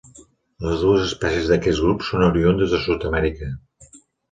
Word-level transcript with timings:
Les 0.67 0.79
dues 0.85 1.03
espècies 1.07 1.51
d'aquest 1.51 1.85
grup 1.85 2.03
són 2.09 2.25
oriündes 2.31 2.75
de 2.75 2.83
Sud-amèrica. 2.89 3.53